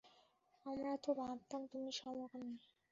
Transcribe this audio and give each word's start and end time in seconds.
আমরা 0.65 0.91
তো 1.03 1.09
ভাবতাম 1.13 1.61
তুমি 1.71 1.89
সমকামী। 1.91 2.55